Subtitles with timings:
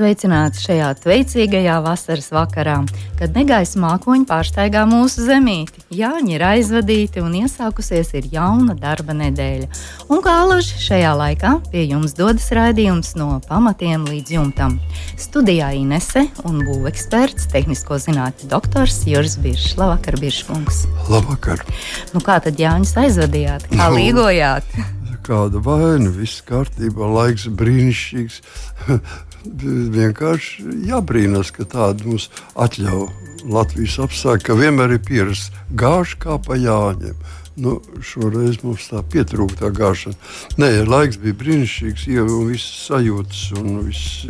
[0.00, 2.78] Sveicināti šajā veicīgajā vasaras vakarā,
[3.18, 5.82] kad negaisa mākoņi pārsteigā mūsu zemīti.
[5.92, 9.68] Jāņi ir aizvadīti un iesākusies ir jauna darba nedēļa.
[10.08, 14.80] Un kā alaži šajā laikā pie jums dodas raidījums no pamatiem līdz jumtam.
[15.20, 19.76] Studijā Inese un būveksperts, tehnisko zinātņu doktors Juris Biršs.
[19.76, 20.86] Labvakar, Birškungs!
[21.12, 21.60] Labvakar!
[22.16, 23.68] Nu, kā tad Jāņus aizvadījāt?
[23.68, 24.80] Kā nu, līgojāt?
[25.28, 28.40] Kāda vaina, viss kārtībā, laiks brīnišķīgs
[29.44, 33.08] vienkārši jābrīnās, ka tāda mums atļauj
[33.50, 37.16] Latvijas apstākļi, ka vienmēr ir pierasts gāžs kā pa jāņem.
[37.60, 40.16] Nu, šoreiz mums tā pietrūka tā gāšana.
[40.60, 44.24] Nē, laiks bija brīnišķīgs, jau viss sajūtas un viss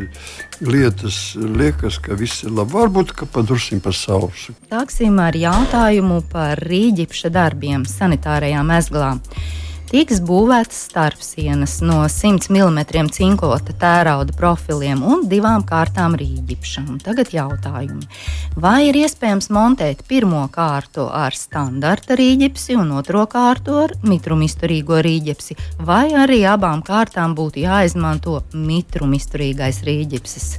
[0.65, 2.75] lietas liekas, ka viss ir labi.
[2.75, 4.57] Varbūt, ka padursim pa sausu.
[4.73, 9.23] Sāksim ar jautājumu par rīģipša darbiem sanitārajām mezglām
[9.91, 17.01] tiks būvētas starpsienas no 100 mm cinkota tērauda profiliem un divām kārtām rīģipšām.
[17.03, 18.07] Tagad jautājumi.
[18.55, 25.59] Vai ir iespējams montēt pirmo kārtu ar standarta rīģipsi un otro kārtu ar mitrumisturīgo rīģipsi,
[25.83, 30.51] vai arī abām kārtām būtu jāizmanto mitrumisturīgais rīģipsis?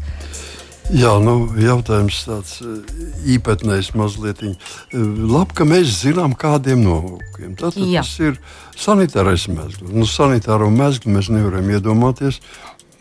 [0.92, 2.95] Jā, nu, jautājums tāds eh,
[3.38, 4.42] īpatnējs mazliet.
[4.44, 7.56] Eh, labi, ka mēs zinām, kādiem nolūkiem.
[7.59, 8.39] Tad tas ir
[8.75, 9.94] sanitārais mezgls.
[9.94, 12.42] Nu, sanitāro mezglu mēs nevaram iedomāties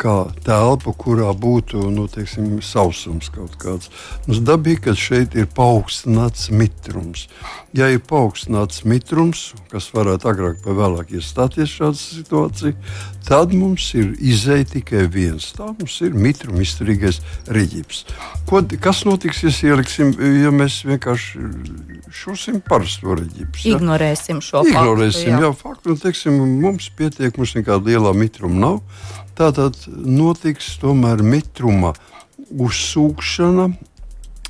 [0.01, 3.91] kā telpu, kurā būtu nu, teiksim, sausums kaut kāds.
[4.27, 7.27] Mums dabīgi, ka šeit ir paaugstināts mitrums.
[7.77, 12.75] Ja ir paaugstināts mitrums, kas varētu agrāk vai vēlāk iestāties šāda situācija,
[13.29, 15.53] tad mums ir izēja tikai viens.
[15.55, 18.05] Tā mums ir mitruma izturīgais reģips.
[18.51, 20.11] Ko, kas notiks, ja, ieliksim,
[20.43, 21.45] ja mēs vienkārši
[22.11, 23.63] šūsim parasto reģipu?
[23.63, 23.77] Ja?
[23.77, 25.37] Ignorēsim šo Ignorēsim, faktu.
[25.37, 28.81] Jā, jā faktu un, teiksim, mums pietiek, mums nekāda lielā mitruma nav.
[29.41, 31.95] Tātad notiks tomēr mitruma
[32.61, 33.71] uzsūkšana,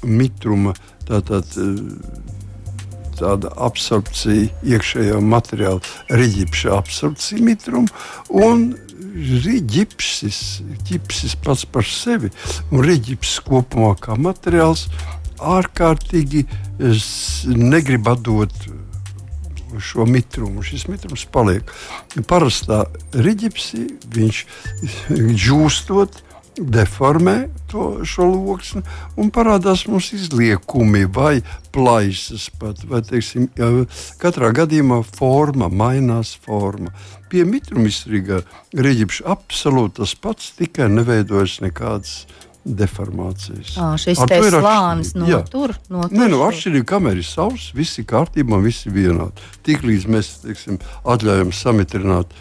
[0.03, 0.73] mitruma
[1.07, 1.47] tātad,
[3.21, 5.79] tāda absorpcija, iekšējā materiāla
[6.11, 7.87] reģipša absorpcija mitruma
[8.35, 8.73] un
[9.15, 10.43] ģipsis,
[10.91, 12.33] ģipsis pats par sevi
[12.73, 14.89] un reģips kopumā kā materiāls
[15.39, 16.49] ārkārtīgi
[17.55, 18.59] negrib atdot
[19.79, 20.65] šo mitrumu.
[20.67, 21.71] Šis mitrums paliek.
[22.29, 23.87] Parastā riģipsī
[24.17, 24.43] viņš
[25.11, 26.25] džūstot.
[26.61, 28.83] Deformē to, šo lokusni
[29.23, 31.39] un parādās mums izliekumi vai
[31.73, 32.49] plaisas.
[32.61, 33.47] Pat, vai, teiksim,
[34.21, 36.35] katrā gadījumā forma mainās.
[36.45, 36.91] Forma.
[37.31, 38.43] Pie mitrumistrīgā
[38.77, 43.73] reģipša absolūti tas pats, tikai neveidojas nekādas uh, deformācijas.
[43.81, 45.41] À, šis te slānis no jā.
[45.49, 49.47] tur no Nē, nu, atšķirīgi, kamēr ir sauss, viss ir kārtībā, viss ir vienādi.
[49.67, 52.35] Tiklīdz mēs teiksim, atļaujam samitrināt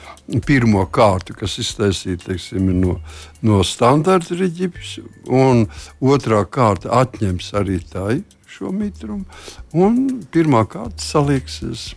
[0.46, 3.00] pirmo kārtu, kas iztaisīta no,
[3.46, 5.66] no standarta reģipes, un
[6.04, 8.20] otrā kārta atņems arī tai
[8.50, 9.26] šo mitrumu,
[9.78, 10.00] un
[10.34, 11.94] pirmā kārta salieksies.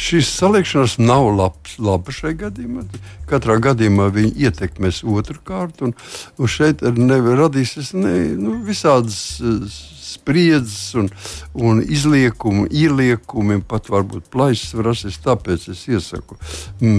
[0.00, 2.84] Šis saliekšanās nav labs, laba šajā gadījumā.
[3.28, 5.96] Katrā gadījumā viņi ietekmēs otru kārtu, un,
[6.38, 9.58] un šeit radīsies ne, nu, visādas uh,
[10.10, 11.10] spriedzes un,
[11.54, 15.20] un izliekumu, ieliekumu, pat varbūt plaisas var rasties.
[15.24, 16.38] Tāpēc es iesaku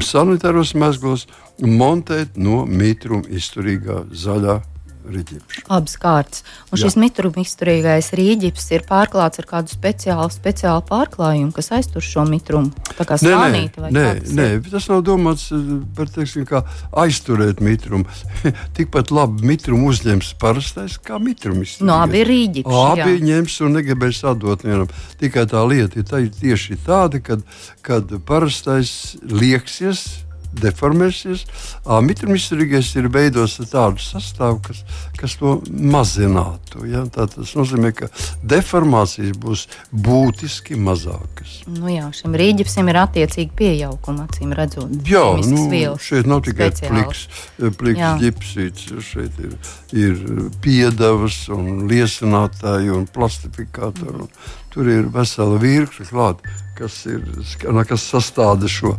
[0.05, 1.27] sanitāros mezglos
[1.61, 4.61] montēt no mitruma izturīgā zaļā
[5.07, 5.63] rīģips.
[5.71, 6.43] Abas kārtas.
[6.69, 6.85] Un Jā.
[6.85, 12.71] šis mitruma izturīgais rīģips ir pārklāts ar kādu speciālu, speciālu pārklājumu, kas aiztur šo mitrumu.
[12.97, 14.05] Tā kā slānīti vai nē,
[14.37, 16.47] nē, tas nav domāts eh, par teiksim,
[17.03, 18.07] aizturēt mitrumu.
[18.77, 21.79] Tikpat labi mitrumu uzņems parastais kā mitrums.
[21.85, 22.81] No abi ir rīģips.
[22.91, 23.21] Abi jā.
[23.31, 24.89] ņems un negribēs atdot vienam.
[25.21, 27.45] Tikai tā lieta ir tā, tieši tāda, kad,
[27.85, 30.05] kad parastais lieksies
[30.57, 31.45] deformēsies.
[32.05, 34.81] Mitrumizturīgais ir veidos tādu sastāvu, kas,
[35.19, 36.85] kas to mazinātu.
[36.89, 37.05] Ja?
[37.11, 38.09] Tā, tas nozīmē, ka
[38.43, 41.61] deformācijas būs būtiski mazākas.
[41.71, 44.91] Nu jā, šim rīģipsim ir attiecīgi piejaukuma, acīm redzot.
[45.07, 45.67] Jā, nu,
[46.01, 47.27] šeit nav tikai pliks,
[47.79, 49.55] pliks ģipsīts, šeit ir,
[49.95, 54.25] ir piedevas un liesinātāji un plastifikātori.
[54.25, 57.21] Un tur ir vesela virkne klāta kas, ir,
[57.87, 58.93] kas sastāda šo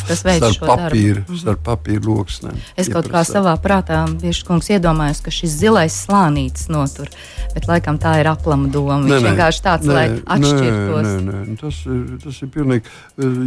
[0.62, 1.38] papīru, -hmm.
[1.40, 2.58] starp papīru loksnēm.
[2.78, 4.04] Es kaut kā savā prātā
[4.46, 7.10] kungs iedomājos, ka šis zilais slānītis notur,
[7.54, 9.00] bet laikam tā ir aplama doma.
[9.02, 11.06] Viņš nē, vienkārši tāds, nē, lai atšķirtos.
[11.08, 11.58] Nē, nē, nē.
[11.60, 12.96] Tas, ir, tas ir pilnīgi,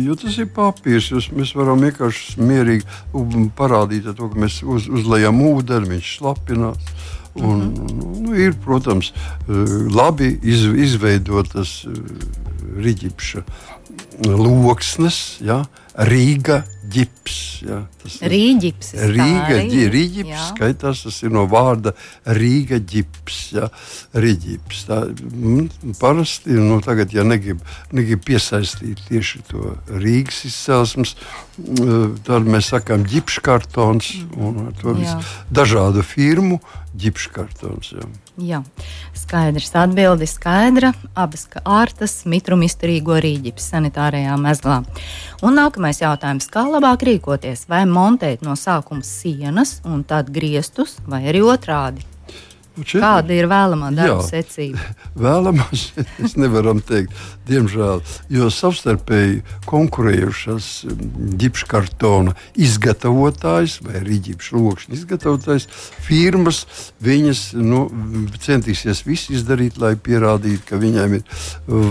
[0.06, 2.84] jo tas ir papīrs, jūs, mēs varam vienkārši mierīgi
[3.58, 6.96] parādīt to, ka mēs uz, uzlējam ūdeni, viņš slapinās.
[7.36, 8.22] Un, -hmm.
[8.22, 9.12] nu, ir, protams,
[9.96, 11.86] labi iz, izveidotas
[12.78, 13.44] riģipša
[14.24, 15.66] loksnes, ja,
[15.96, 17.38] Rīga ģips.
[17.66, 17.80] Ja,
[18.30, 18.92] Rīģips.
[19.10, 21.96] Rīga ģi, rīģips skaitās, tas ir no vārda
[22.38, 23.40] Rīga ģips.
[23.56, 23.70] Ja,
[24.14, 24.84] rīģips.
[24.90, 27.64] Tā, mm, parasti, nu, tagad, ja negrib,
[27.96, 31.16] negrib piesaistīt tieši to Rīgas izcelsmes,
[31.62, 35.18] mm, tad mēs sakām ģipškartons un to visu
[35.54, 36.62] dažādu firmu
[36.96, 37.96] ģipškartons.
[37.96, 38.12] Ja.
[38.36, 38.58] Jā,
[39.16, 39.70] skaidrs.
[39.80, 40.90] Atbildi skaidra.
[41.16, 44.82] Abas kārtas mitrumu izturīgo rīģips sanitārajā mezglā.
[45.46, 46.50] Un nākamais jautājums.
[46.52, 47.64] Kā labāk rīkoties?
[47.66, 52.06] Vai montēt no sākuma sienas un tad griestus, vai arī otrādi?
[52.84, 53.00] Četri.
[53.00, 54.82] Kāda ir vēlamā darba Jā, secība?
[55.26, 57.14] Vēlamā mēs nevaram teikt,
[57.48, 58.02] diemžēl,
[58.36, 60.68] jo savstarpēji konkurējušas
[61.40, 65.68] ģipškartona izgatavotājs vai arī ģipšlokšņa izgatavotājs
[66.04, 66.66] firmas,
[67.06, 67.86] viņas nu,
[68.44, 71.40] centīsies visu izdarīt, lai pierādītu, ka viņiem ir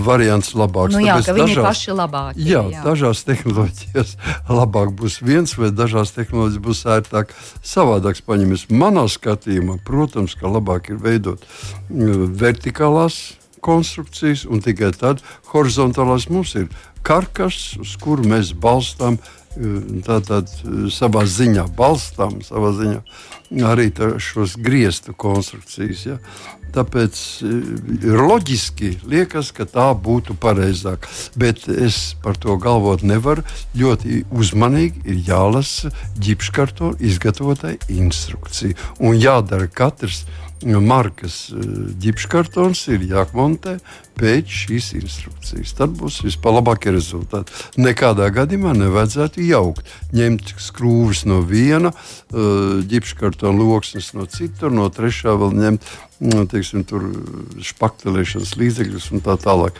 [0.05, 0.93] variants labāks.
[0.93, 2.45] Nu, jā, Tāpēc ka viņi dažās, paši labāki.
[2.51, 4.15] Jā, jā, dažās tehnoloģijās
[4.59, 7.33] labāk būs viens, vai dažās tehnoloģijās būs ērtāk
[7.65, 8.67] savādāks paņemies.
[8.69, 11.45] Manā skatījumā, protams, ka labāk labāk ir veidot
[11.89, 15.23] mm, vertikālās konstrukcijas, un tikai tad
[15.53, 16.67] horizontālās mums ir
[17.03, 19.17] karkas, uz kuru mēs balstām.
[19.55, 23.01] Mm, tātad mm, savā ziņā balstām, savā ziņā
[23.63, 26.05] arī šos griestu konstrukcijas.
[26.05, 26.17] Ja?
[26.75, 27.19] Tāpēc
[28.03, 31.07] ir loģiski, liekas, ka tā būtu pareizāk.
[31.39, 33.45] Bet es par to galvot nevaru.
[33.77, 38.75] Ļoti uzmanīgi ir jālasa ģipškartona izgatavotai instrukcija.
[38.99, 40.25] Un jādara katrs
[40.63, 41.63] markas eh,
[42.01, 43.77] ģipškartons ir jāmontē
[44.15, 45.73] pēc šīs instrukcijas.
[45.75, 47.51] Tad būs vislabākie rezultāti.
[47.77, 49.85] Nekādā gadījumā nevajadzētu jaukt.
[50.15, 56.85] Ņemt skrūves no viena, eh, ģipškartona loksnes no citur, no trešā vēl ņemt nu, teiksim,
[57.59, 59.75] špaktelēšanas līdzekļus un tā tālāk.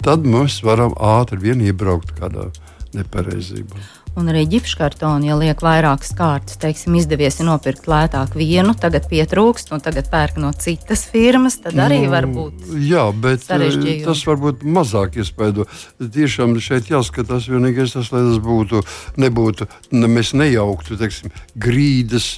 [0.00, 2.48] Tad mēs varam ātri vien iebraukt kādā
[2.96, 4.03] nepareizībā.
[4.14, 9.82] Un arī ģipškartoni, ja liek vairākas kārtas, teiksim, izdevies nopirkt lētāk vienu, tagad pietrūkst, un
[9.82, 12.68] tagad pērk no citas firmas, tad arī nu, var būt.
[12.86, 15.66] Jā, bet eh, tas varbūt mazāk iespaido.
[15.98, 18.84] Tiešām šeit jāskatās vienīgais tas, lai tas būtu,
[19.18, 19.66] nebūtu,
[19.98, 22.36] ne, mēs nejauktu, teiksim, grīdas,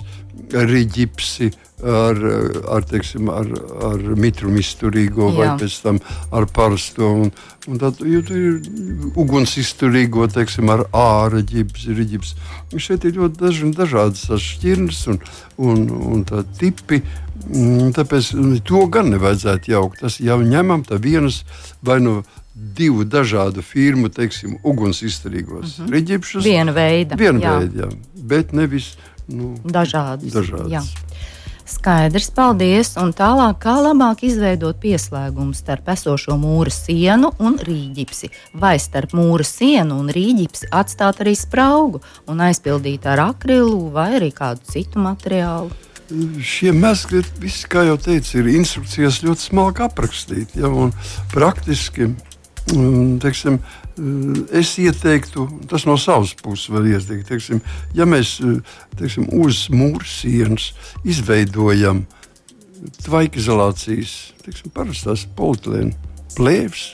[0.56, 1.52] arī ģipsi
[1.82, 2.20] ar,
[2.72, 3.50] ar, teiksim, ar,
[3.84, 5.36] ar mitrumu izturīgo Jā.
[5.36, 6.00] vai pēc tam
[6.32, 7.10] ar parasto.
[7.26, 7.32] Un,
[7.68, 8.32] un tad ir
[9.14, 12.34] uguns izturīgo, teiksim, ar ārā ģipsi, riģips.
[12.80, 15.22] Šeit ir ļoti daži, dažādas šķirnes un,
[15.58, 15.86] un,
[16.16, 16.26] un
[16.58, 17.02] tipi.
[17.46, 18.32] Mm, tāpēc
[18.66, 20.00] to gan nevajadzētu jaukt.
[20.02, 21.44] Tas jau ņemam tā vienas
[21.84, 22.22] vai no
[22.56, 25.92] divu dažādu firmu, teiksim, uguns izturīgos mm -hmm.
[25.92, 26.44] riģipšus.
[26.44, 27.16] Viena veida.
[27.16, 27.58] Viena jā.
[27.58, 27.90] veida, jā.
[28.16, 28.96] Bet nevis
[29.28, 30.32] nu, dažādas.
[30.32, 30.72] dažādas.
[30.72, 30.82] Jā.
[31.66, 32.92] Skaidrs, paldies.
[33.00, 39.46] Un tālāk, kā labāk izveidot pieslēgumu starp esošo mūra sienu un rīģipsi, vai starp mūra
[39.46, 45.74] sienu un rīģipsi atstāt arī spraugu un aizpildīt ar akrilu vai arī kādu citu materiālu.
[46.38, 46.70] Šie
[47.42, 50.62] visi, kā jau teicu, ir instrukcijās ļoti smalki aprakstīti.
[50.62, 50.70] Ja,
[51.34, 52.12] praktiski
[53.22, 53.60] teiksim,
[53.96, 57.62] Eh, es ieteiktu, tas no savas puses var ieteikt, teiksim,
[57.96, 58.58] ja mēs eh,
[58.98, 60.74] teiksim, uz mūrsienas
[61.08, 62.02] izveidojam
[63.06, 64.12] tvaikizolācijas,
[64.44, 65.96] teiksim, parastās polietilēna
[66.36, 66.90] plēves,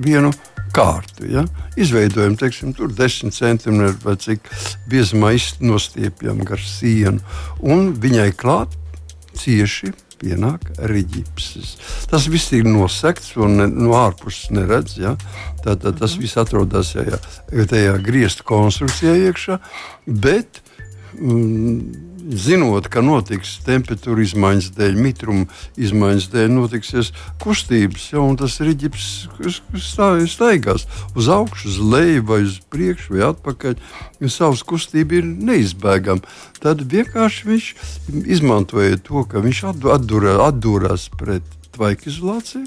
[0.00, 0.32] vienu
[0.74, 1.28] kārtu.
[1.28, 1.44] Ja?
[1.76, 4.48] Izveidojam, teiksim, tur 10 centimetru vai cik
[4.88, 7.20] biezumā nostiepjam gar sienu,
[7.60, 8.72] un viņai klāt
[9.36, 9.92] cieši
[10.24, 11.74] pienāk riģipsis.
[12.10, 14.96] Tas viss ir nosegts un ne, no ārpuses neredz.
[15.00, 15.14] Ja?
[15.62, 16.24] Tad, tad tas mhm.
[16.24, 17.20] viss atrodas tajā,
[17.70, 19.60] tajā griezta konstrukcijā iekšā.
[20.06, 20.62] Bet,
[21.18, 25.44] mm, zinot, ka notiks temperatūra izmaiņas dēļ, mitruma
[25.80, 27.10] izmaiņas dēļ, notiksies
[27.42, 29.08] kustības, ja, tas riģips
[30.32, 33.78] staigās uz augšu, uz leju, vai uz priekšu, vai atpakaļ.
[34.24, 36.24] Savas kustība ir neizbēgama.
[36.64, 37.70] Tad vienkārši viņš
[38.36, 42.64] izmantoja to, ka viņš atdurā, atdūrās pret tvaika izolāciju,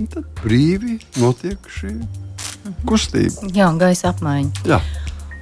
[0.00, 1.94] un tad brīvi notiek šī
[2.88, 3.52] kustība.
[3.54, 4.66] Jā, gaisa apmaiņa.
[4.66, 4.80] Jā.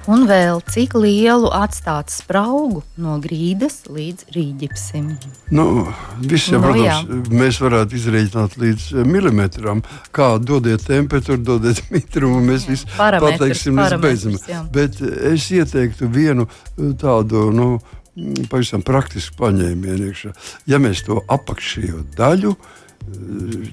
[0.05, 5.07] Un vēl cik lielu atstāt spraugu no grīdas līdz rīģipsim?
[5.55, 5.87] Nu,
[6.21, 7.39] visiem, Nu, nu, protams, jā.
[7.41, 9.81] mēs varētu izrēķināt līdz eh, milimetram,
[10.13, 14.37] kā dodiet temperatūru, dodiet mitrumu, mēs visi Parametrus, pateiksim, līdz beidzam.
[14.51, 14.61] jā.
[14.77, 17.71] Bet eh, es ieteiktu vienu eh, tādu, nu,
[18.13, 20.35] mm, pavisam praktisku paņēmienu iekšā.
[20.69, 22.53] Ja mēs to apakšējo daļu,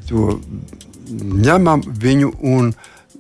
[0.09, 0.39] to
[1.13, 2.73] ņemam viņu un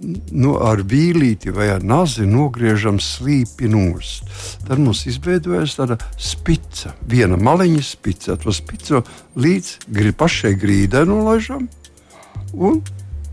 [0.02, 4.28] nu, ar vīlīti vai ar nazi nogriežam slīpi nost.
[4.66, 8.36] Tad mums izveidojas tāda spica, viena maliņa spica.
[8.42, 9.02] To spico
[9.38, 11.68] līdz pašai grīdai nolaižam.
[12.52, 12.82] Un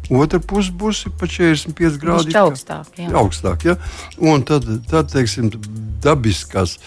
[0.09, 2.29] otra puse būs pa 45 grādi.
[2.29, 3.11] Bišķi augstāk, jā.
[3.21, 3.77] augstāk ja?
[4.17, 5.51] Un tad, tad teiksim,
[6.03, 6.77] dabiskās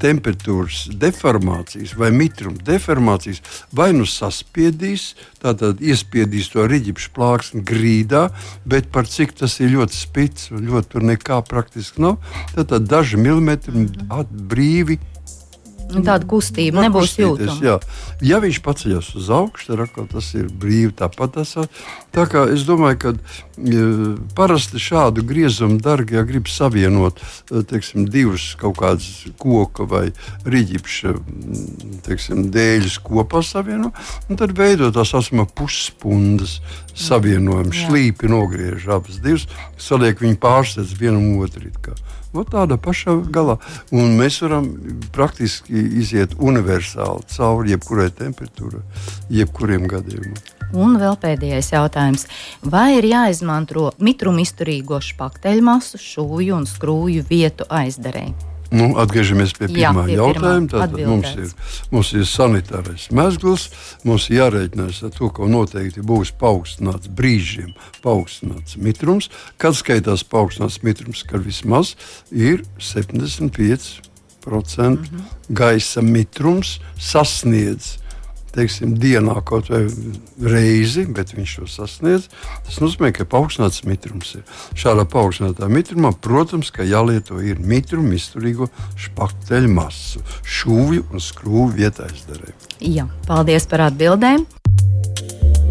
[0.00, 3.42] temperatūras deformācijas vai mitruma deformācijas
[3.74, 5.12] vai nu saspiedīs,
[5.42, 8.28] tātad iespiedīs to riģipšu plāksni grīdā,
[8.64, 12.18] bet par cik tas ir ļoti spits un ļoti tur nekā praktiski nav,
[12.56, 13.88] tad, daži milimetri
[14.32, 14.98] brīvi
[15.92, 17.78] Tāda kustība Var nebūs jūtama.
[18.24, 20.92] Ja viņš paceļas uz augšu, tad atkal tas ir brīvi.
[20.98, 21.68] Tāpat tas ir.
[22.12, 23.84] Tā kā es domāju, ka e,
[24.36, 30.04] parasti šādu griezumu darbu, ja grib savienot e, teiksim, divus kaut kādus koku vai
[30.44, 31.14] rīķipša
[32.52, 33.96] dēļus kopā savienot,
[34.38, 36.58] tad veido tā saucamā pusspundas
[36.98, 37.72] savienojumu.
[37.72, 39.48] Slīpi nogriež abas divas,
[39.80, 41.62] saliek viņu pārsteidz vienam otru.
[42.32, 43.58] Nu, tāda paša galā.
[43.92, 44.70] Un mēs varam
[45.12, 48.82] praktiski iziet universāli cauri jebkurai temperatūrai,
[49.32, 50.38] jebkuriem gadījumam.
[50.72, 52.24] Un vēl pēdējais jautājums.
[52.64, 58.52] Vai ir jāizmanto mitruma izturīgo špakteļmasu, šūju un skrūju vietu aizdarēji?
[58.72, 60.68] Nu, atgriežamies pie Jā, pirmā pie jautājuma.
[60.72, 61.50] Tātad mums ir,
[61.92, 63.66] mums ir sanitārais mezgls,
[64.08, 67.74] mums ir jārēķinās ar to, ka noteikti būs paaugstināts brīžiem,
[68.04, 69.28] paaugstināts mitrums.
[69.60, 71.92] Kad skaitās paaugstināts mitrums, kad vismaz
[72.32, 74.11] ir 75%
[74.46, 75.22] mm -hmm.
[75.48, 77.98] gaisa mitrums sasniedz.
[78.52, 79.86] Teiksim, dienā kaut vai
[80.44, 82.26] reizi, bet viņš to sasniedz.
[82.66, 84.42] Tas nozīmē, ka paaugstināts mitrums ir.
[84.76, 92.12] Šādā paaugstinātā mitrumā, protams, ka jālieto ir mitruma izturīgo špakteļu masu, šūvju un skrūvju vietā
[92.12, 92.52] izdarē.
[92.80, 94.44] Jā, paldies par atbildēm.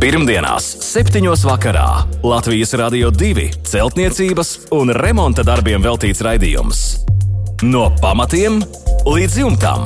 [0.01, 1.21] Pirmdienās, 7.
[1.45, 1.85] vakarā
[2.25, 6.81] Latvijas Rādio 2 celtniecības un remonta darbiem veltīts raidījums.
[7.61, 8.55] No pamatiem
[9.05, 9.83] līdz jumtam.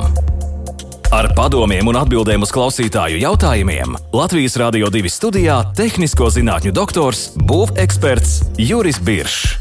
[1.12, 8.56] Ar padomiem un atbildēm uz klausītāju jautājumiem Latvijas Rādio 2 studijā- tehnisko zinātņu doktors, būveksperts
[8.56, 9.58] Juris Biršs.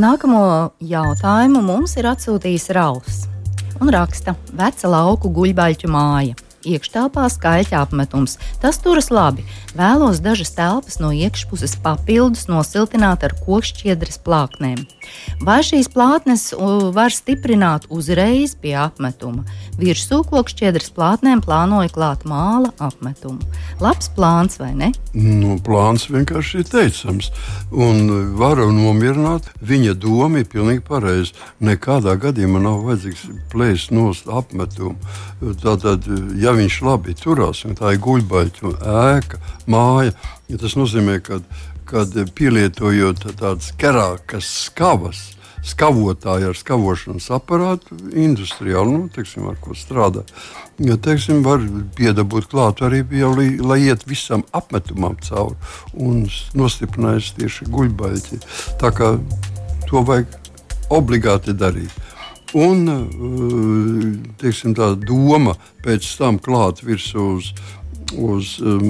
[0.00, 3.28] Nākamo jautājumu mums ir atsūtījis Rauls.
[3.78, 6.34] Un raksta, veca lauku guļbaļķu māja.
[6.62, 8.38] Iekštelpā skaļķa apmetums.
[8.62, 9.44] Tas turas labi.
[9.74, 14.84] Vēlos dažas telpas no iekšpuses papildus nosiltināt ar kokšķiedras plāknēm.
[15.42, 16.50] Vai šīs plātnes
[16.94, 19.42] var stiprināt uzreiz pie apmetuma?
[19.80, 23.42] Virsū kokšķiedras plātnēm plānoja klāt māla apmetumu.
[23.82, 24.92] Labs plāns vai ne?
[25.16, 27.32] Nu, plāns vienkārši ir teicams.
[27.72, 28.06] Un
[28.38, 31.34] varu nomierināt, viņa doma ir pilnīgi pareiza.
[31.64, 34.94] Nekādā gadījumā nav vajadzīgs plēst nost apmetumu.
[35.62, 36.06] Tātad,
[36.38, 38.72] ja viņš labi turās, un tā ir guļbaļķa
[39.16, 40.14] ēka, māja,
[40.52, 41.42] ja tas nozīmē, ka
[41.92, 45.20] kad pielietojot tādas kerākas skavas,
[45.66, 50.24] skavotāji ar skavošanas aparātu, industriāli, nu, teiksim, ar ko strādā.
[50.82, 51.62] Ja, teiksim, var
[51.98, 55.58] piedabūt klāt arī, jau, lai, lai iet visam apmetumam cauri
[55.92, 56.24] un
[56.58, 58.40] nostiprinājis tieši guļbaļķi.
[58.80, 59.12] Tā kā
[59.90, 60.40] to vajag
[60.92, 61.92] obligāti darīt.
[62.52, 65.54] Un eh, teiksim, tā doma
[65.84, 67.52] pēc tam klāt virsū uz,
[68.12, 68.82] uz um,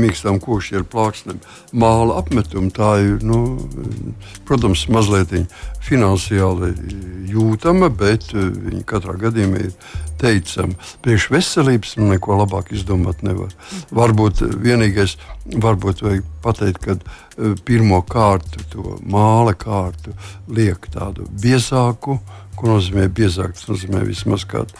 [0.00, 1.40] mīkstām košiem plāksnēm,
[1.76, 2.72] māla apmetumu.
[2.72, 3.58] Tā ir, nu,
[4.48, 5.34] protams, mazliet
[5.84, 6.72] finansiāli
[7.28, 9.74] jūtama, bet uh, viņa katrā gadījumā ir
[10.20, 10.76] teicama.
[11.04, 13.52] Priekš veselības neko labāk izdomāt nevar.
[13.92, 15.16] Varbūt vienīgais,
[15.60, 16.96] varbūt vajag pateikt, ka
[17.68, 20.12] pirmo kārtu, to māla kārtu,
[20.52, 22.18] liek tādu biezāku,
[22.56, 24.74] ko nozīmē biezāk, tas nozīmē vismaz kādu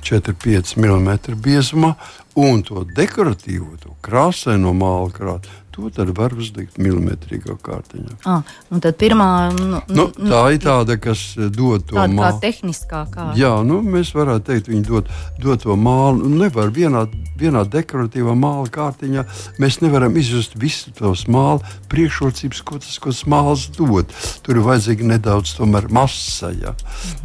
[0.00, 1.10] 4-5 mm
[1.44, 1.94] biezumā,
[2.40, 8.16] un to dekoratīvo, to krāsaino māla krātu, to tad var uzlikt milimetrīgā kārtiņā.
[8.28, 8.40] Ah,
[8.72, 12.40] un tad pirmā nu, Nu, tā ir tāda, kas eh, dod to tāda kā mālu.
[12.42, 13.36] tehniskā kārta.
[13.38, 15.10] Jā, nu, mēs varētu teikt, viņi dod,
[15.42, 16.24] dod to mālu.
[16.24, 17.04] Nu, Nevar vienā,
[17.40, 19.24] vienā dekoratīvā māla kārtiņā.
[19.62, 21.60] Mēs nevaram izjust visu tos māla
[21.92, 24.12] priekšrocības, ko tas ko tas māls dod.
[24.44, 25.56] Tur ir vajadzīga nedaudz
[25.90, 26.52] masa.
[26.56, 26.74] Ja?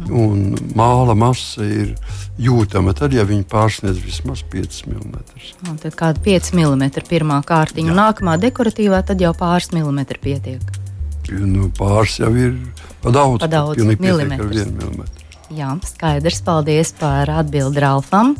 [0.08, 1.94] Un māla masa ir
[2.40, 5.20] jūtama tad, ja viņi pārsniedz vismaz 5 mm.
[5.70, 10.64] Un Tad kāda 5 mm pirmā kārtiņa, un nākamā dekoratīvā, tad jau pāris milimetri pietiek.
[11.42, 12.54] nu, pāris jau ir
[13.02, 13.42] pa daudz.
[13.42, 15.14] Pa daudz milimetrus.
[15.54, 16.40] Jā, skaidrs.
[16.42, 18.34] Paldies par atbildi Ralfam.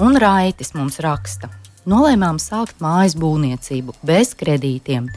[0.00, 1.50] Un Raitis mums raksta.
[1.84, 5.10] Nolēmām sākt mājas būvniecību bez kredītiem.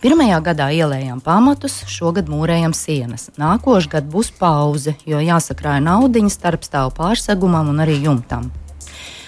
[0.00, 3.28] Pirmajā gadā ielējām pamatus, šogad mūrējam sienas.
[3.36, 8.48] Nākošais gads būs pauze, jo jāsakrāja naudiņa starp stāvu pārsegumam un arī jumtam.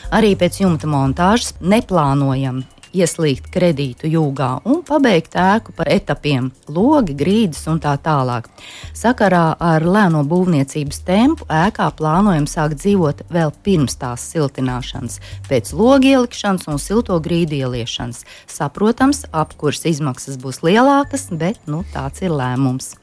[0.09, 2.63] Arī pēc jumta montāžas neplānojam
[2.95, 8.49] ieslīgt kredītu jūgā un pabeigt ēku par etapiem, logi, grīdas un tā tālāk.
[8.97, 15.21] Sakarā ar lēno būvniecības tempu ēkā plānojam sākt dzīvot vēl pirms tās siltināšanas,
[15.51, 18.25] pēc logi ielikšanas un silto grīdu ieliešanas.
[18.51, 22.95] Saprotams, apkurs izmaksas būs lielākas, bet nu, tāds ir lēmums.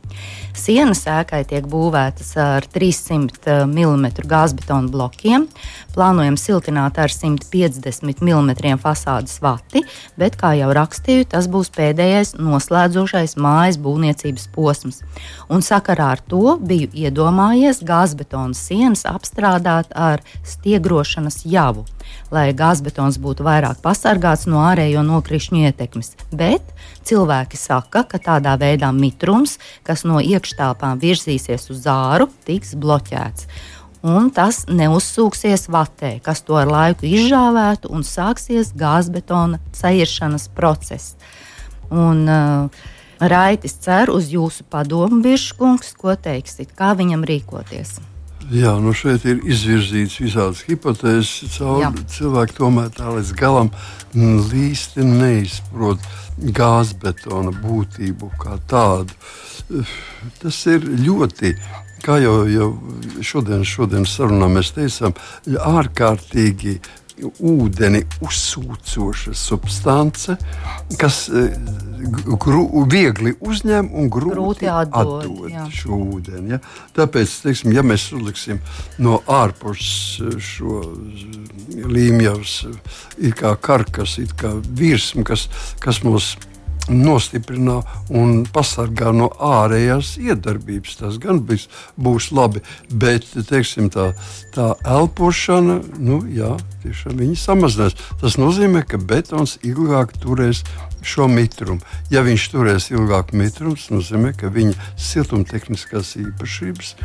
[0.57, 5.47] Sienas ēkai tiek būvētas ar 300 mm gāzbetona blokiem.
[5.95, 9.83] Plānojam siltināt ar 150 mm fasādes vati,
[10.19, 15.01] bet, kā jau rakstīju, tas būs pēdējais noslēdzošais mājas būvniecības posms.
[15.51, 21.87] Un sakarā ar to biju iedomājies gāzbetona sienas apstrādāt ar stiegrošanas javu
[22.31, 26.13] lai gāzbetons būtu vairāk pasargāts no ārējo nokrišņu ietekmes.
[26.31, 26.63] Bet
[27.07, 33.47] cilvēki saka, ka tādā veidā mitrums, kas no iekštelpām virzīsies uz āru, tiks bloķēts.
[34.01, 41.13] Un tas neuzsūksies vatē, kas to ar laiku izžāvētu un sāksies gāzbetona cairšanas process.
[41.93, 42.89] Un, uh,
[43.21, 47.99] Raitis cer uz jūsu padomu, Biržkungs, ko teiksit, kā viņam rīkoties.
[48.51, 51.53] Jā, nu šeit ir izvirzīts visādas hipotēzes.
[52.11, 53.69] Cilvēki tomēr tā līdz galam
[54.11, 56.03] īsti neizprot
[56.57, 59.15] gāzbetona būtību kā tādu.
[60.41, 61.53] Tas ir ļoti,
[62.03, 62.67] kā jau, jau
[63.23, 65.15] šodien, šodien sarunā mēs teicām,
[65.71, 66.81] ārkārtīgi
[67.21, 70.35] ūdeni uzsūcoša substance,
[70.99, 71.53] kas eh,
[72.41, 75.65] gru, viegli uzņem un grūti, grūti atdod, atdod jā.
[75.75, 76.55] šo ūdeni.
[76.55, 76.61] Ja?
[76.97, 78.61] Tāpēc, teiksim, ja mēs uzliksim
[79.01, 80.81] no ārpuses šo
[81.71, 82.55] līmjavas,
[83.21, 85.47] ir kā karkas, ir kā virsma, kas,
[85.83, 86.33] kas mūs
[86.91, 87.79] nostiprina
[88.09, 90.97] un pasargā no ārējās iedarbības.
[91.01, 91.67] Tas gan būs,
[91.97, 94.11] būs labi, bet teiksim, tā,
[94.55, 96.53] tā elpošana, nu, jā,
[96.85, 97.97] tiešām viņi samazinās.
[98.21, 100.63] Tas nozīmē, ka betons ilgāk turēs
[101.01, 101.81] šo mitrumu.
[102.13, 106.95] Ja viņš turēs ilgāk mitrumu, tas nozīmē, ka viņa siltumtehniskās īpašības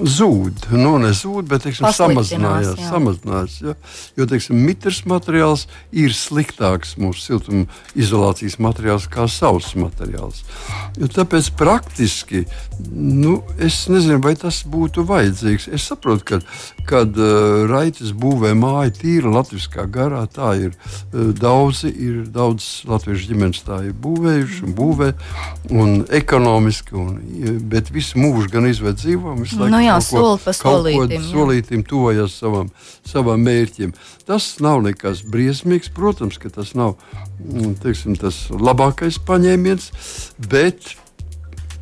[0.00, 0.70] zūd.
[0.74, 2.78] Nu, nezūd, bet teiksim, samazinājās.
[2.78, 2.88] Jā.
[2.94, 3.74] samazinājās ja?
[4.18, 10.42] Jo teiksim, mitrs materiāls ir sliktāks mūsu siltumizolācijas materiāls kā sauss materiāls.
[10.98, 12.46] Jo tāpēc praktiski
[12.90, 15.68] nu, es nezinu, vai tas būtu vajadzīgs.
[15.76, 16.40] Es saprotu, ka
[16.90, 23.19] kad uh, Raitas būvē māju tīra latviskā garā, tā ir uh, daudzi, ir daudz latviešu
[23.28, 25.08] ģimenes tā ir būvējuši un būvē
[25.74, 27.18] un ekonomiski, un,
[27.72, 29.34] bet visu mūžu gan izved dzīvo.
[29.60, 31.26] Nu, jā, soli pa solītim.
[31.28, 32.72] Solītim tojas savam,
[33.06, 33.92] savam mērķim.
[34.28, 36.96] Tas nav nekas briesmīgs, protams, ka tas nav
[37.42, 39.90] mm, teiksim, tas labākais paņēmiens,
[40.50, 40.94] bet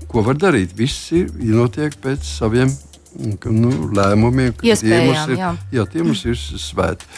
[0.08, 0.74] ko var darīt?
[0.76, 2.72] Viss ir jānotiek pēc saviem
[3.18, 5.54] nu, lēmumiem, ka tie mums ir, jā.
[5.74, 7.08] Jā, tie mums ir svēti.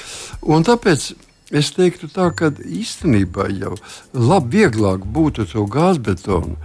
[0.48, 1.11] Un tāpēc
[1.50, 3.74] Es teiktu, tā, ka īstenībā jau
[4.14, 6.56] labi, vieglāk būtu to gāzbetonu,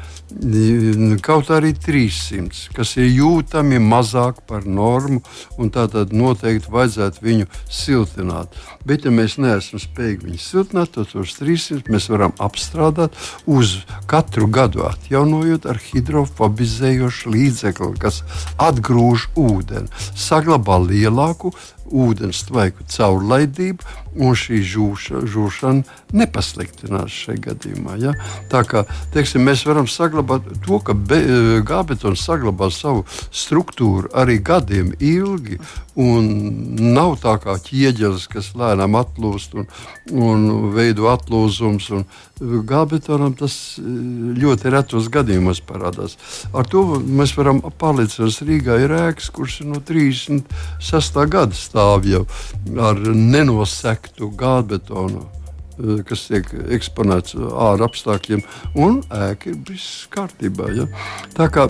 [1.24, 5.21] kaut arī 300, kas ir jūtami mazāk par normu,
[5.62, 8.58] un tātad noteikti vajadzētu viņu siltināt.
[8.86, 13.78] Bet, ja mēs neesam spējīgi viņu siltināt, tad tos 300 mēs varam apstrādāt uz
[14.12, 18.24] katru gadu atjaunojot ar hidrofobizējošu līdzekli, kas
[18.62, 21.54] atgrūž ūdeni, saglabā lielāku
[21.86, 27.97] ūdens tvaiku caurlaidību, un šī žūša, žūšana nepasliktinās šajā gadījumā.
[28.01, 28.13] Ja?
[28.51, 30.95] Tā kā teiksim, mēs varam saglabāt to, ka
[31.67, 35.60] gābetons saglabā savu struktūru arī gadiem ilgi,
[35.99, 36.30] un
[36.95, 39.67] nav tā kā ķieģelis, kas lēnām atlūst un,
[40.12, 41.91] un veido atlūzums.
[42.36, 46.17] Gābetonam tas ļoti retos gadījumos parādās.
[46.51, 48.41] Ar to mēs varam pārliecināties.
[48.43, 51.21] Rīgā ir ēkas, kuras no 36.
[51.32, 52.25] gada stāv jau
[52.84, 54.05] ar nenosektu
[54.39, 60.72] gābetonu eh, kas tiek eksponēts ārā apstākļiem, un ēka ir viss kārtībā.
[60.76, 60.88] Ja?
[61.38, 61.70] Tā kā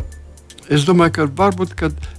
[0.65, 1.75] Es domāju, ka varbūt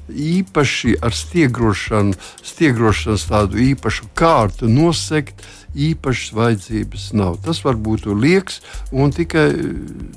[0.07, 2.15] īpaši ar stiegrošanu,
[2.47, 5.43] stiegrošanas tādu īpašu kārtu nosegt,
[5.75, 7.41] īpašas vajadzības nav.
[7.43, 8.61] Tas var būt liekas
[8.93, 9.49] un tikai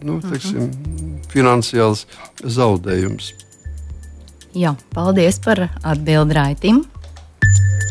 [0.06, 0.70] nu, teiksim,
[1.34, 2.06] finansiāls
[2.46, 3.34] zaudējums.
[4.54, 6.84] Jā, paldies par atbildi Raitim.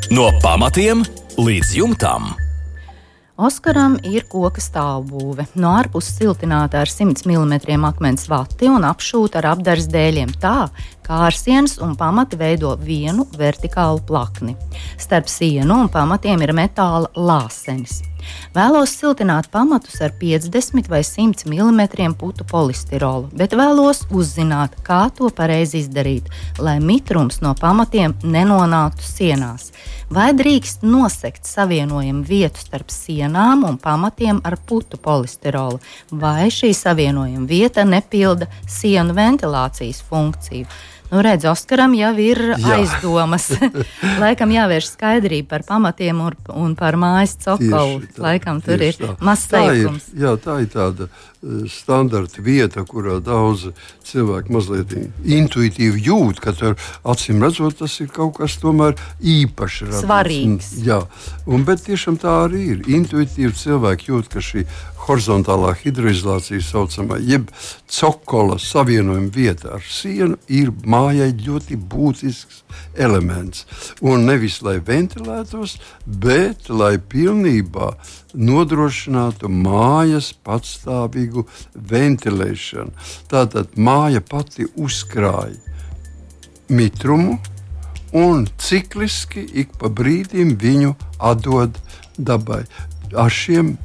[0.08, 1.02] No pamatiem
[1.36, 2.30] līdz jumtam.
[3.36, 5.44] Oskaram ir koka stāvbūve.
[5.60, 10.70] No ārpuses siltināta ar 100 mm akmens vati un apšūta ar apdars dēļiem tā,
[11.08, 14.54] ka ārsienas un pamati veido vienu vertikālu plakni.
[15.00, 18.02] Starp sienu un pamatiem ir metāla lāsenis.
[18.52, 25.30] Vēlos siltināt pamatus ar 50 vai 100 mm putu polistirolu, bet vēlos uzzināt, kā to
[25.32, 26.28] pareizi izdarīt,
[26.60, 29.70] lai mitrums no pamatiem nenonāktu sienās
[30.10, 37.48] vai drīkst nosegt savienojumu vietu starp sienām un pamatiem ar putu polistirolu, vai šī savienojuma
[37.48, 40.68] vieta nepilda sienu ventilācijas funkciju.
[41.10, 42.74] Nu, redz, Oskaram jau ir Jā.
[42.76, 43.48] aizdomas.
[44.22, 48.02] Laikam jāvērš skaidrība par pamatiem un, un par mājas cokolu.
[48.20, 50.10] Laikam tur ir mazs teikums.
[50.18, 53.70] Jā, tā ir tāda uh, standarta vieta, kurā daudz
[54.04, 54.92] cilvēku mazliet
[55.24, 56.76] intuitīvi jūt, ka tur
[57.08, 60.02] acīm redzot, tas ir kaut kas tomēr īpašs.
[60.02, 60.74] Svarīgs.
[60.76, 61.00] Un, jā,
[61.48, 62.84] un, bet tiešām tā arī ir.
[62.98, 64.66] Intuitīvi cilvēki jūt, ka šī
[65.08, 67.48] horizontālā hidroizolācija, saucamā, jeb
[67.88, 72.62] cokola savienojuma vieta ar sienu, ir mājai ļoti būtisks
[72.98, 73.64] elements.
[74.02, 77.92] Un nevis lai ventilētos, bet lai pilnībā
[78.34, 81.46] nodrošinātu mājas patstāvīgu
[81.92, 82.92] ventilēšanu.
[83.30, 85.56] Tātad māja pati uzkrāja
[86.68, 87.38] mitrumu
[88.12, 90.94] un cikliski ik pa brīdim viņu
[91.30, 91.76] atdod
[92.18, 92.64] dabai.
[93.16, 93.76] Ar šiem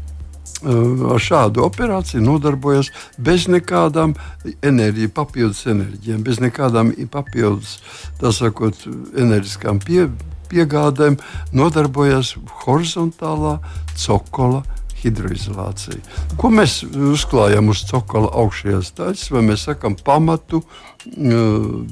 [0.63, 4.15] ar šādu operāciju nodarbojas bez nekādām
[4.63, 7.79] enerģiju, papildus enerģijām, bez nekādām papildus
[8.19, 8.85] sakot,
[9.19, 10.07] enerģiskām pie,
[10.51, 11.17] piegādēm,
[11.55, 13.57] nodarbojas horizontālā
[13.97, 14.63] cokola
[15.03, 15.99] hidroizolācija.
[16.39, 20.63] Ko mēs uzklājam uz cokola augšējās daļas, vai mēs sakām pamatu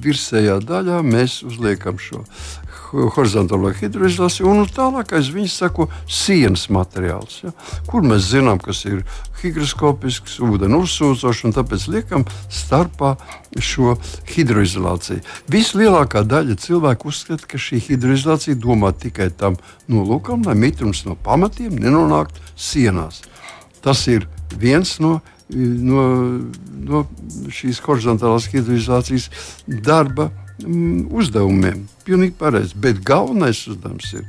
[0.06, 2.24] virsējā daļā, mēs uzliekam šo
[2.92, 7.42] horizontālo hidroizolāciju, un tālāk aiz viņas sako sienas materiāls.
[7.46, 7.54] Ja?
[7.90, 9.02] Kur mēs zinām, kas ir
[9.42, 13.16] higroskopisks, ūdeni uzsūcošs, un tāpēc liekam starpā
[13.58, 13.96] šo
[14.32, 15.24] hidroizolāciju.
[15.52, 19.58] Vislielākā daļa cilvēku uzskata, ka šī hidroizolācija domā tikai tam
[19.92, 23.24] nolūkam, lai mitrums no pamatiem nenonāktu sienās.
[23.82, 24.28] Tas ir
[24.60, 25.20] viens no
[25.52, 26.04] no,
[26.88, 27.04] no
[27.52, 29.30] šīs horizontālās hidroizolācijas
[29.68, 30.30] darba
[30.66, 31.88] uzdevumiem.
[32.06, 32.78] Pilnīgi pareizi.
[32.82, 34.28] Bet galvenais uzdevums ir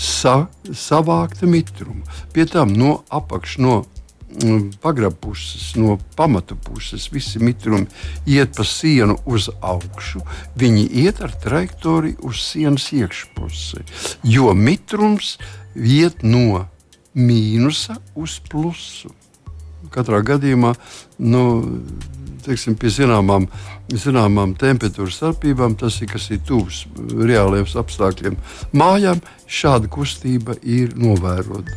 [0.00, 2.04] sa, savākt mitrumu.
[2.34, 3.74] Pie tam no apakšas, no
[4.42, 7.86] mm, pagraba puses, no pamata puses, visi mitrumi
[8.26, 10.24] iet pa sienu uz augšu.
[10.60, 13.84] Viņi iet ar trajektoriju uz sienas iekšpusi.
[14.24, 15.36] Jo mitrums
[15.74, 16.66] iet no
[17.14, 19.10] mīnusa uz plusu.
[19.90, 20.74] Katrā gadījumā
[21.18, 21.42] nu,
[22.44, 23.46] teiksim, pie zināmām,
[23.90, 28.38] zināmām temperatūras starpībām, tas ir kas ir tuvs reāliem apstākļiem.
[28.76, 31.76] Mājām šāda kustība ir novērota.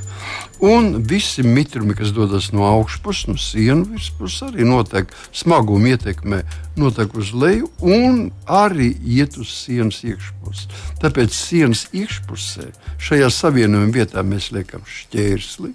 [0.64, 6.44] Un visi mitrumi, kas dodas no augšpuses, no sienas virspuses, arī notiek smaguma ietekmē,
[6.80, 10.72] notiek uz leju un arī iet uz sienas iekšpusi.
[11.04, 12.72] Tāpēc sienas iekšpusē
[13.04, 15.74] šajā savienojuma vietā mēs liekam šķērsli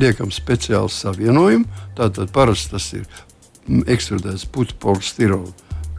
[0.00, 1.66] liekam speciālu savienojumu.
[1.98, 3.06] Tātad parasti tas ir
[3.68, 5.42] ekstrudēts putekļu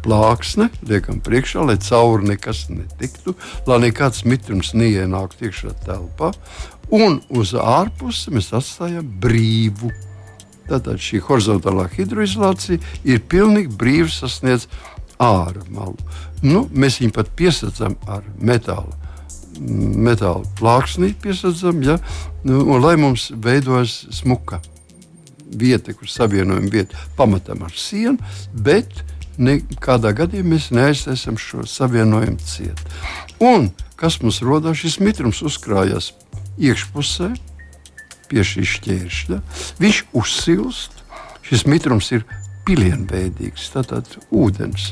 [0.02, 3.36] plāksne, liekam priekšā, lai cauri nekas netiktu,
[3.70, 6.32] lai nekāds mitrums neienāktu iekšā telpā.
[6.92, 9.92] Un uz ārpusi mēs atstājam brīvu.
[10.72, 14.68] Tātad šī horizontālā hidroizolācija ir pilnīgi brīvi sasniedz
[15.22, 15.98] ārā malu.
[16.42, 18.98] Nu, mēs viņu pat piesakām ar metālu.
[19.62, 22.00] Metāla plāksnī piesakām, ja,
[22.48, 24.62] nu, lai mums veidojas smuka
[25.52, 28.18] vieta, kur savienojuma vieta pamatam ar sienu,
[28.54, 29.04] bet
[29.42, 32.82] nekādā gadījumā mēs neaizsēsim šo savienojumu ciet.
[33.42, 36.12] Un kas mums radās, šis mitrums uzkrājas
[36.62, 37.32] iekšpusē,
[38.32, 39.42] pie šī šķēršļa.
[39.82, 41.04] Viņš uzsilst,
[41.46, 42.26] šis mitrums ir
[42.68, 44.92] pilienveidīgs, tātad ūdens.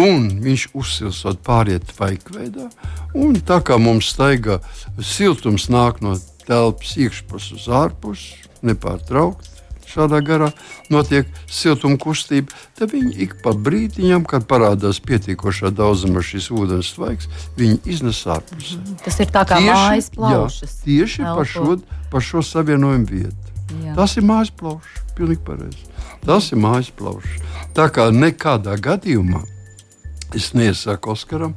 [0.00, 2.66] Un viņš uzsilstot pāriet vaikveidā,
[3.14, 4.58] un tā kā mums staigā
[4.98, 6.16] siltums nāk no
[6.48, 9.53] telpas iekšpuses uz ārpusi, nepārtraukti
[9.94, 10.50] šādā garā
[10.92, 17.30] notiek siltuma kustība, tad viņi ik pa brīdiņam, kad parādās pietiekošā daudzumā šis ūdens tvaiks,
[17.58, 18.80] viņi iznes ārpusē.
[19.04, 20.76] Tas ir tā kā tieši, mājas plaušas.
[20.76, 21.78] Jā, tieši par šo,
[22.12, 23.54] par šo savienojumu vietu.
[23.84, 23.94] Jā.
[23.96, 25.88] Tas ir mājas plaušas, pilnīgi pareizi.
[26.24, 27.42] Tas ir mājas plaušas.
[27.76, 29.42] Tā kā nekādā gadījumā
[30.34, 31.54] es neiesaku Oskaram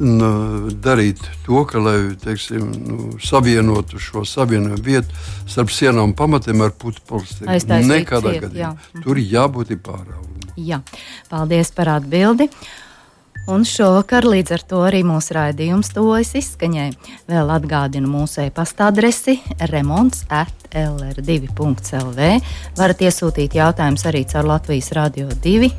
[0.00, 6.64] nu, darīt to, ka, lai teiksim, nu, savienotu šo savienojumu vietu starp sienām un pamatiem
[6.64, 7.60] ar putu polsteri.
[7.86, 8.74] Nekādā gadījumā.
[8.74, 9.02] Jā.
[9.04, 10.46] Tur jābūt pārāvumam.
[10.60, 10.80] Jā,
[11.30, 12.48] paldies par atbildi.
[13.50, 16.90] Un šovakar līdz ar to arī mūsu raidījums tuvojas izskaņai.
[17.30, 19.38] Vēl atgādinu mūsu e-pasta adresi
[19.72, 22.28] remonds at lr2.lv.
[22.78, 25.72] Varat iesūtīt jautājumus arī caur Latvijas Radio 2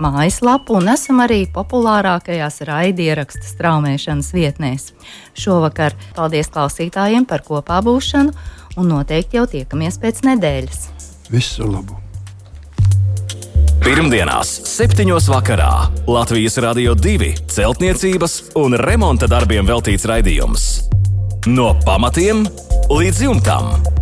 [0.00, 4.92] mājaslapu un esam arī populārākajās raidierakstu straumēšanas vietnēs.
[5.38, 8.32] Šovakar paldies klausītājiem par kopā būšanu
[8.76, 10.86] un noteikti jau tiekamies pēc nedēļas.
[11.32, 11.98] Visu labu!
[13.82, 15.08] Pirmdienās, 7.
[15.26, 15.72] vakarā
[16.06, 20.68] Latvijas Rādio 2 celtniecības un remonta darbiem veltīts raidījums.
[21.50, 22.46] No pamatiem
[22.86, 24.01] līdz jumtam!